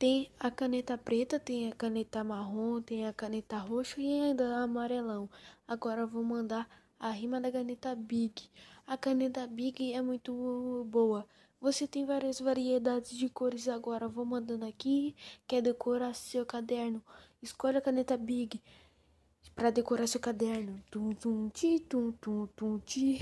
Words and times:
Tem 0.00 0.30
a 0.40 0.50
caneta 0.50 0.96
preta, 0.96 1.38
tem 1.38 1.68
a 1.70 1.74
caneta 1.74 2.24
marrom, 2.24 2.80
tem 2.80 3.06
a 3.06 3.12
caneta 3.12 3.58
roxa 3.58 4.00
e 4.00 4.22
ainda 4.22 4.56
a 4.56 4.62
amarelão. 4.62 5.28
Agora 5.68 6.00
eu 6.00 6.08
vou 6.08 6.24
mandar 6.24 6.66
a 6.98 7.10
rima 7.10 7.38
da 7.38 7.52
caneta 7.52 7.94
Big. 7.94 8.48
A 8.86 8.96
caneta 8.96 9.46
Big 9.46 9.92
é 9.92 10.00
muito 10.00 10.86
boa. 10.88 11.26
Você 11.60 11.86
tem 11.86 12.06
várias 12.06 12.40
variedades 12.40 13.14
de 13.14 13.28
cores 13.28 13.68
agora. 13.68 14.08
Vou 14.08 14.24
mandando 14.24 14.64
aqui. 14.64 15.14
Quer 15.46 15.60
decorar 15.60 16.14
seu 16.14 16.46
caderno? 16.46 17.02
Escolha 17.42 17.76
a 17.76 17.82
caneta 17.82 18.16
Big 18.16 18.58
para 19.54 19.68
decorar 19.68 20.06
seu 20.06 20.18
caderno. 20.18 20.82
Tum 20.90 21.12
tum 21.12 21.50
ti 21.50 21.78
tum 21.78 22.10
tum 22.12 22.46
tum 22.56 22.78
ti. 22.78 23.18